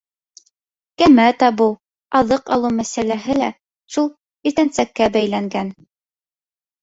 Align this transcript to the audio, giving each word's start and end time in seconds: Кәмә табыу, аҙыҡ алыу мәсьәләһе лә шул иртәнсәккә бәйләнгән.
Кәмә 1.01 1.25
табыу, 1.41 1.73
аҙыҡ 2.19 2.49
алыу 2.55 2.71
мәсьәләһе 2.79 3.35
лә 3.41 3.51
шул 3.97 4.09
иртәнсәккә 4.53 5.11
бәйләнгән. 5.17 5.69